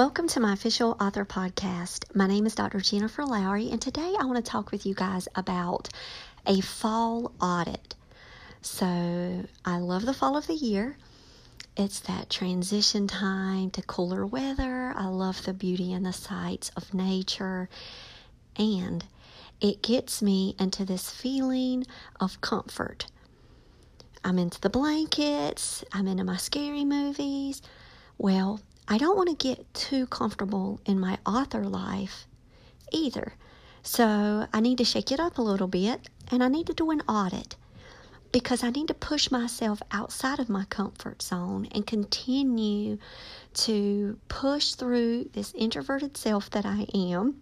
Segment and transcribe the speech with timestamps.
[0.00, 2.16] Welcome to my official author podcast.
[2.16, 2.80] My name is Dr.
[2.80, 5.90] Jennifer Lowry, and today I want to talk with you guys about
[6.46, 7.94] a fall audit.
[8.62, 8.86] So,
[9.62, 10.96] I love the fall of the year.
[11.76, 14.94] It's that transition time to cooler weather.
[14.96, 17.68] I love the beauty and the sights of nature,
[18.56, 19.04] and
[19.60, 21.86] it gets me into this feeling
[22.18, 23.04] of comfort.
[24.24, 27.60] I'm into the blankets, I'm into my scary movies.
[28.16, 28.60] Well,
[28.92, 32.26] I don't want to get too comfortable in my author life
[32.90, 33.34] either.
[33.84, 36.90] So I need to shake it up a little bit and I need to do
[36.90, 37.54] an audit
[38.32, 42.98] because I need to push myself outside of my comfort zone and continue
[43.54, 47.40] to push through this introverted self that I am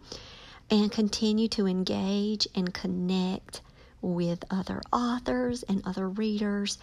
[0.70, 3.62] and continue to engage and connect
[4.02, 6.76] with other authors and other readers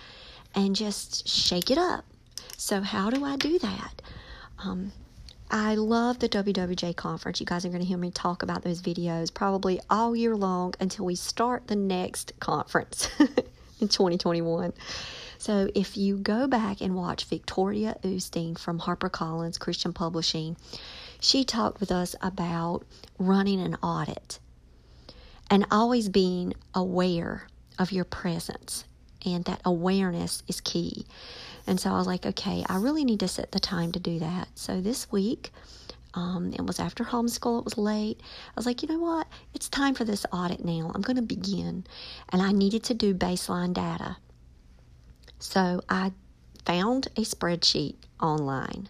[0.56, 2.04] and just shake it up.
[2.58, 4.02] So, how do I do that?
[4.60, 4.92] Um,
[5.52, 7.40] I love the WWJ conference.
[7.40, 10.74] You guys are going to hear me talk about those videos probably all year long
[10.80, 14.74] until we start the next conference in 2021.
[15.38, 20.58] So if you go back and watch Victoria Osteen from HarperCollins Christian Publishing,
[21.20, 22.84] she talked with us about
[23.20, 24.40] running an audit
[25.50, 28.86] and always being aware of your presence
[29.34, 31.06] and that awareness is key.
[31.68, 34.20] And so I was like, okay, I really need to set the time to do
[34.20, 34.48] that.
[34.56, 35.52] So this week,
[36.14, 38.22] um, it was after homeschool, it was late.
[38.22, 39.28] I was like, you know what?
[39.54, 40.92] It's time for this audit now.
[40.94, 41.86] I'm going to begin.
[42.30, 44.18] And I needed to do baseline data.
[45.40, 46.14] So I
[46.66, 48.90] found a spreadsheet online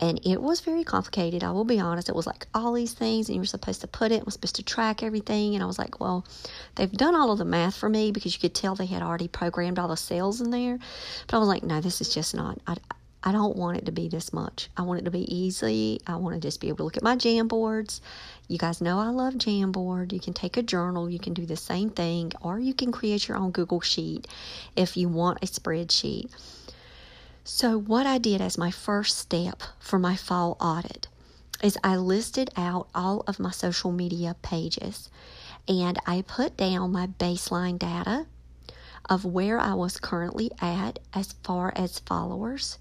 [0.00, 1.42] and it was very complicated.
[1.42, 2.08] I will be honest.
[2.08, 4.56] It was like all these things, and you were supposed to put it, was supposed
[4.56, 5.54] to track everything.
[5.54, 6.26] And I was like, well,
[6.74, 9.28] they've done all of the math for me because you could tell they had already
[9.28, 10.78] programmed all the cells in there.
[11.26, 12.58] But I was like, no, this is just not.
[12.66, 12.76] I,
[13.26, 14.68] I don't want it to be this much.
[14.76, 16.00] I want it to be easy.
[16.06, 18.00] I want to just be able to look at my Jamboards.
[18.46, 20.12] You guys know I love Jamboard.
[20.12, 23.26] You can take a journal, you can do the same thing, or you can create
[23.26, 24.28] your own Google Sheet
[24.76, 26.30] if you want a spreadsheet.
[27.48, 31.06] So, what I did as my first step for my fall audit
[31.62, 35.08] is I listed out all of my social media pages
[35.68, 38.26] and I put down my baseline data
[39.08, 42.78] of where I was currently at as far as followers.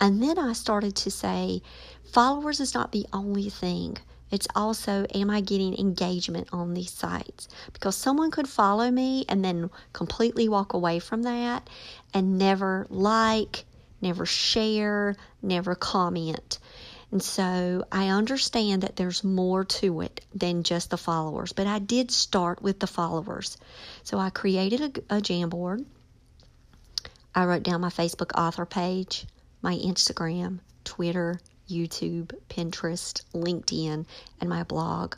[0.00, 1.60] And then I started to say,
[2.10, 3.98] followers is not the only thing.
[4.30, 7.48] It's also, am I getting engagement on these sites?
[7.72, 11.68] Because someone could follow me and then completely walk away from that
[12.12, 13.64] and never like,
[14.00, 16.58] never share, never comment.
[17.10, 21.78] And so I understand that there's more to it than just the followers, but I
[21.78, 23.56] did start with the followers.
[24.02, 24.80] So I created
[25.10, 25.86] a, a Jamboard.
[27.34, 29.26] I wrote down my Facebook author page,
[29.62, 34.06] my Instagram, Twitter, YouTube, Pinterest, LinkedIn,
[34.40, 35.14] and my blog.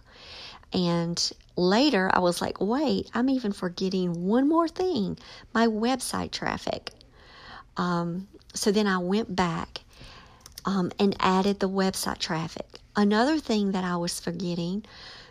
[0.73, 5.19] And later I was like, wait, I'm even forgetting one more thing
[5.53, 6.91] my website traffic.
[7.77, 9.81] Um, so then I went back
[10.65, 12.67] um, and added the website traffic.
[12.97, 14.85] Another thing that I was forgetting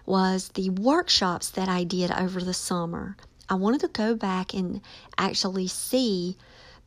[0.06, 3.16] was the workshops that I did over the summer.
[3.50, 4.81] I wanted to go back and
[5.18, 6.38] actually see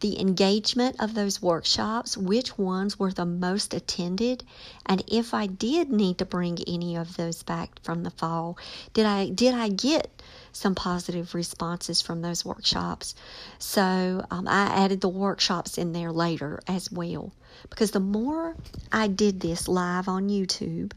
[0.03, 4.45] the engagement of those workshops, which ones were the most attended,
[4.85, 8.59] and if I did need to bring any of those back from the fall,
[8.93, 10.11] did I did I get
[10.53, 13.15] some positive responses from those workshops?
[13.59, 17.33] So um, I added the workshops in there later as well,
[17.71, 18.57] because the more
[18.91, 20.93] I did this live on YouTube,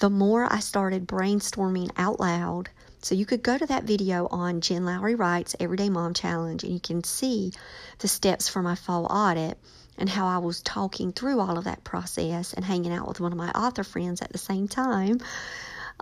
[0.00, 2.68] the more I started brainstorming out loud
[3.00, 6.72] so you could go to that video on Jen Lowry Writes Everyday Mom Challenge and
[6.72, 7.52] you can see
[7.98, 9.58] the steps for my fall audit
[9.96, 13.32] and how I was talking through all of that process and hanging out with one
[13.32, 15.20] of my author friends at the same time.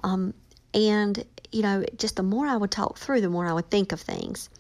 [0.03, 0.35] Um,
[0.75, 3.93] and, you know, just the more I would talk through, the more I would think
[3.93, 4.51] of things.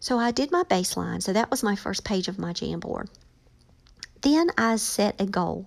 [0.00, 1.22] So I did my baseline.
[1.22, 3.08] So that was my first page of my Jamboard.
[4.22, 5.66] Then I set a goal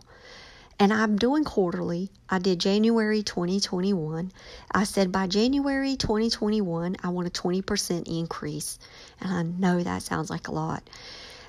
[0.80, 2.10] and I'm doing quarterly.
[2.30, 4.32] I did January 2021.
[4.72, 8.80] I said by January 2021, I want a 20% increase.
[9.22, 10.88] And I know that sounds like a lot.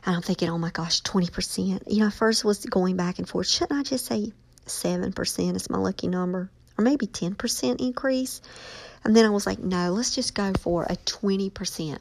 [0.07, 1.83] And I'm thinking, oh my gosh, 20%.
[1.89, 3.47] You know, first was going back and forth.
[3.47, 4.33] Shouldn't I just say
[4.67, 6.51] 7% is my lucky number?
[6.77, 8.41] or maybe 10% increase.
[9.05, 11.99] And then I was like, no, let's just go for a 20%,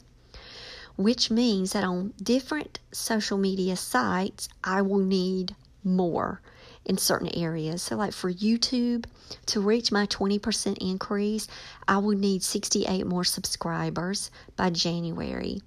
[0.95, 6.41] which means that on different social media sites, I will need more
[6.85, 7.81] in certain areas.
[7.81, 9.05] So, like for YouTube,
[9.47, 11.47] to reach my 20% increase,
[11.87, 15.61] I will need 68 more subscribers by January.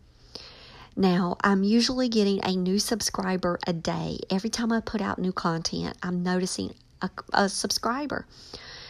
[0.97, 4.19] Now, I'm usually getting a new subscriber a day.
[4.31, 8.27] Every time I put out new content, I'm noticing a, a subscriber.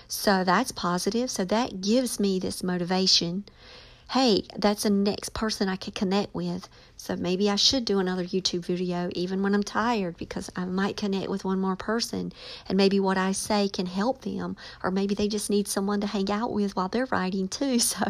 [0.09, 1.31] So that's positive.
[1.31, 3.45] So that gives me this motivation.
[4.11, 6.69] Hey, that's the next person I could connect with.
[6.97, 10.97] So maybe I should do another YouTube video even when I'm tired because I might
[10.97, 12.33] connect with one more person
[12.69, 16.07] and maybe what I say can help them or maybe they just need someone to
[16.07, 17.79] hang out with while they're writing too.
[17.87, 18.05] So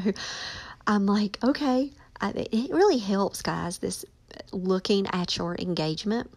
[0.86, 1.90] I'm like, okay,
[2.20, 4.04] I, it really helps, guys, this
[4.52, 6.30] looking at your engagement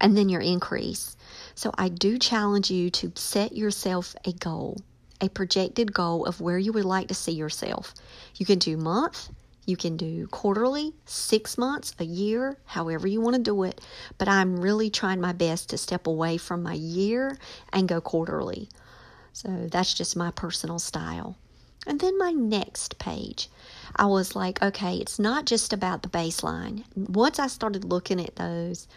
[0.00, 1.16] and then your increase.
[1.54, 4.78] So I do challenge you to set yourself a goal,
[5.24, 7.94] a projected goal of where you would like to see yourself.
[8.36, 9.30] You can do month,
[9.66, 13.80] you can do quarterly, six months, a year, however you want to do it.
[14.18, 17.38] But I'm really trying my best to step away from my year
[17.72, 18.68] and go quarterly.
[19.32, 21.36] So that's just my personal style.
[21.86, 23.48] And then my next page,
[23.96, 26.84] I was like, okay, it's not just about the baseline.
[26.96, 28.88] Once I started looking at those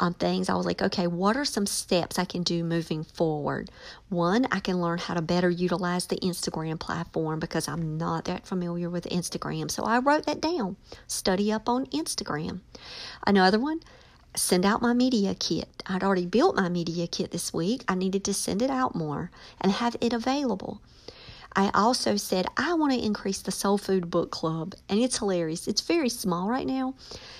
[0.00, 3.70] um, things, I was like, okay, what are some steps I can do moving forward?
[4.10, 8.46] One, I can learn how to better utilize the Instagram platform because I'm not that
[8.46, 9.70] familiar with Instagram.
[9.70, 10.76] So I wrote that down.
[11.06, 12.60] Study up on Instagram.
[13.26, 13.80] Another one,
[14.36, 15.82] send out my media kit.
[15.86, 17.84] I'd already built my media kit this week.
[17.88, 20.80] I needed to send it out more and have it available.
[21.54, 25.68] I also said I want to increase the Soul Food Book Club, and it's hilarious.
[25.68, 26.94] It's very small right now.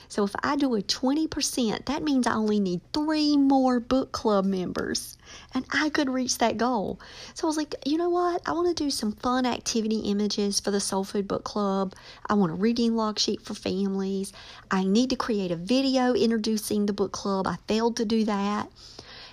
[0.09, 4.45] So if I do a 20%, that means I only need three more book club
[4.45, 5.17] members,
[5.55, 7.01] and I could reach that goal.
[7.35, 8.43] So I was like, you know what?
[8.45, 11.95] I want to do some fun activity images for the Soul Food Book Club.
[12.27, 14.33] I want a reading log sheet for families.
[14.71, 17.47] I need to create a video introducing the book club.
[17.47, 18.71] I failed to do that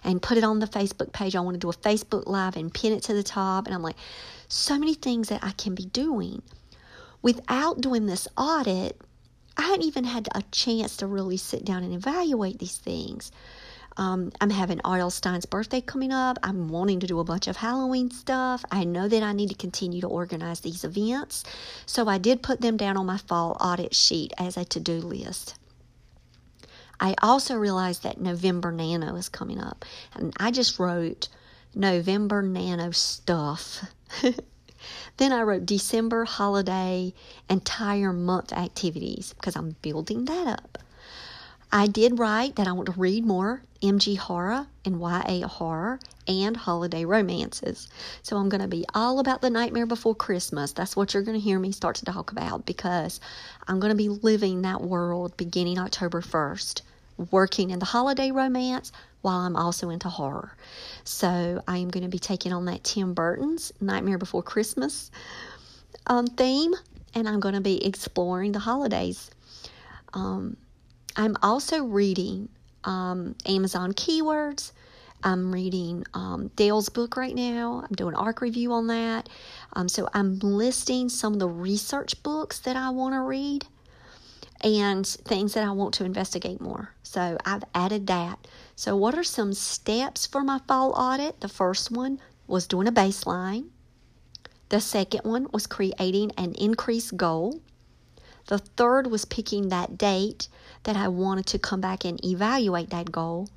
[0.04, 1.36] and put it on the Facebook page.
[1.36, 3.66] I want to do a Facebook Live and pin it to the top.
[3.66, 3.98] And I'm like,
[4.50, 6.42] so many things that I can be doing.
[7.22, 9.00] Without doing this audit,
[9.56, 13.32] I hadn't even had a chance to really sit down and evaluate these things.
[13.98, 15.12] Um, I'm having R.L.
[15.12, 16.40] Stine's birthday coming up.
[16.42, 18.64] I'm wanting to do a bunch of Halloween stuff.
[18.72, 21.44] I know that I need to continue to organize these events.
[21.86, 24.94] So I did put them down on my fall audit sheet as a to do
[24.94, 25.56] list.
[27.00, 29.86] I also realized that November Nano is coming up.
[30.16, 31.28] And I just wrote
[31.76, 33.86] November Nano stuff
[35.18, 37.14] then I wrote December holiday
[37.50, 40.78] entire month activities because I'm building that up.
[41.72, 46.58] I did write that I want to read more MG horror and YA horror and
[46.58, 47.88] holiday romances.
[48.24, 50.72] So I'm going to be all about the Nightmare Before Christmas.
[50.72, 53.20] That's what you're going to hear me start to talk about because
[53.68, 56.82] I'm going to be living that world beginning October 1st,
[57.30, 60.56] working in the holiday romance, while I'm also into horror.
[61.04, 65.12] So I am going to be taking on that Tim Burton's Nightmare Before Christmas
[66.08, 66.74] um, theme,
[67.14, 69.30] and I'm going to be exploring the holidays.
[70.14, 70.58] Um,
[71.16, 72.50] I'm also reading
[72.84, 74.72] um, Amazon keywords.
[75.22, 77.84] I'm reading um, Dale's book right now.
[77.84, 79.28] I'm doing ARC review on that.
[79.74, 83.66] Um, so I'm listing some of the research books that I want to read
[84.62, 86.94] and things that I want to investigate more.
[87.04, 88.48] So I've added that.
[88.76, 91.42] So, what are some steps for my fall audit?
[91.42, 93.70] The first one was doing a baseline.
[94.70, 97.62] The second one was creating an increased goal.
[98.48, 100.48] The third was picking that date
[100.84, 103.50] that I wanted to come back and evaluate that goal.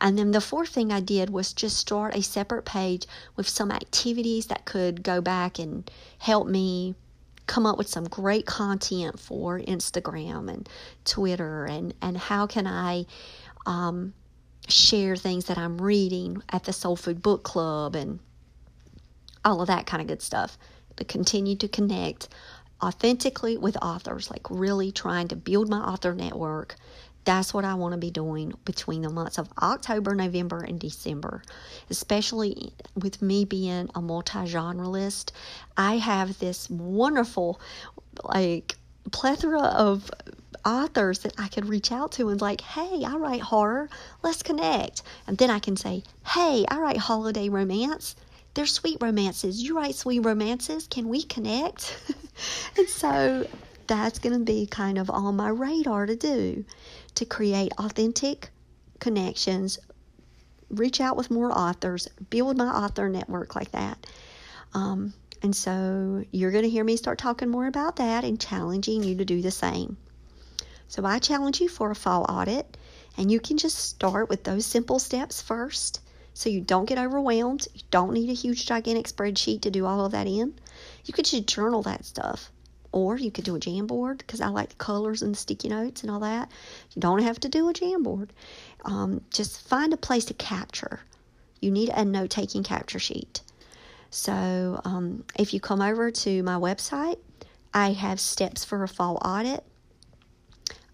[0.00, 3.06] And then the fourth thing I did was just start a separate page
[3.36, 6.94] with some activities that could go back and help me
[7.46, 10.68] come up with some great content for Instagram and
[11.04, 13.06] Twitter and, and how can I
[13.66, 14.14] um,
[14.68, 18.20] share things that I'm reading at the Soul Food Book Club and
[19.44, 20.56] all of that kind of good stuff.
[20.96, 22.28] To continue to connect
[22.82, 26.76] authentically with authors, like really trying to build my author network
[27.24, 31.42] that's what I want to be doing between the months of October, November, and December.
[31.90, 35.32] Especially with me being a multi genre list,
[35.76, 37.60] I have this wonderful,
[38.24, 38.76] like,
[39.10, 40.10] plethora of
[40.64, 43.88] authors that I could reach out to and like, hey, I write horror,
[44.22, 45.02] let's connect.
[45.26, 48.16] And then I can say, hey, I write holiday romance.
[48.54, 49.62] They're sweet romances.
[49.62, 50.86] You write sweet romances.
[50.86, 51.96] Can we connect?
[52.76, 53.46] and so
[53.86, 56.64] that's going to be kind of on my radar to do
[57.14, 58.50] to create authentic
[58.98, 59.78] connections
[60.72, 64.06] reach out with more authors, build my author network like that.
[64.74, 69.02] Um, and so you're going to hear me start talking more about that and challenging
[69.02, 69.96] you to do the same.
[70.88, 72.76] So I challenge you for a fall audit,
[73.16, 76.00] and you can just start with those simple steps first
[76.34, 77.66] so you don't get overwhelmed.
[77.74, 80.54] You don't need a huge, gigantic spreadsheet to do all of that in.
[81.04, 82.51] You could just journal that stuff.
[82.92, 86.02] Or you could do a Jamboard because I like the colors and the sticky notes
[86.02, 86.50] and all that.
[86.94, 88.28] You don't have to do a Jamboard.
[88.84, 91.00] Um, just find a place to capture.
[91.60, 93.40] You need a note taking capture sheet.
[94.10, 97.18] So um, if you come over to my website,
[97.72, 99.64] I have steps for a fall audit.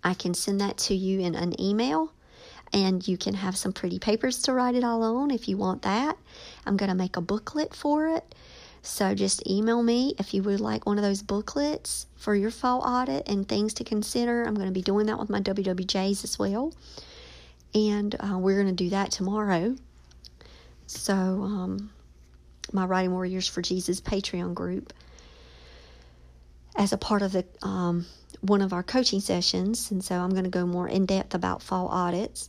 [0.05, 2.13] I can send that to you in an email
[2.73, 5.83] and you can have some pretty papers to write it all on if you want
[5.83, 6.17] that.
[6.67, 8.35] I'm going to make a booklet for it.
[8.89, 12.81] So just email me if you would like one of those booklets for your fall
[12.81, 14.43] audit and things to consider.
[14.43, 16.73] I'm going to be doing that with my WWJs as well.
[17.75, 19.77] And uh, we're going to do that tomorrow.
[20.87, 21.91] So, um,
[22.73, 24.93] my Writing Warriors for Jesus Patreon group
[26.75, 28.07] as a part of the um,
[28.41, 31.63] one of our coaching sessions, and so I'm going to go more in depth about
[31.63, 32.49] fall audits.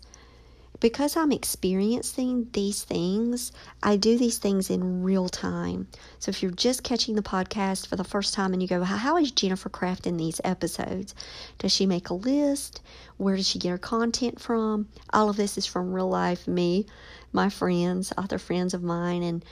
[0.79, 3.51] Because I'm experiencing these things,
[3.83, 5.87] I do these things in real time.
[6.19, 9.17] So if you're just catching the podcast for the first time and you go, How
[9.17, 11.13] is Jennifer crafting these episodes?
[11.57, 12.81] Does she make a list?
[13.17, 14.87] Where does she get her content from?
[15.11, 16.85] All of this is from real life me,
[17.33, 19.45] my friends, author friends of mine, and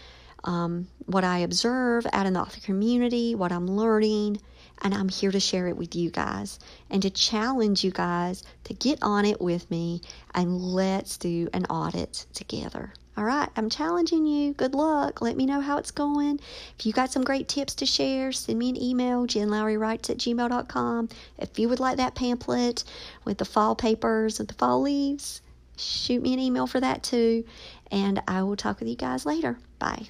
[0.43, 4.39] um, what I observe out in the author community, what I'm learning,
[4.81, 8.74] and I'm here to share it with you guys and to challenge you guys to
[8.74, 10.01] get on it with me
[10.34, 12.93] and let's do an audit together.
[13.17, 14.53] All right, I'm challenging you.
[14.53, 15.22] Good luck.
[15.22, 16.39] Let me know how it's going.
[16.77, 21.10] If you got some great tips to share, send me an email, jenlowrywrites at gmail.com.
[21.39, 22.84] If you would like that pamphlet
[23.25, 25.41] with the fall papers and the fall leaves,
[25.77, 27.43] shoot me an email for that too.
[27.91, 29.57] And I will talk with you guys later.
[29.79, 30.10] Bye.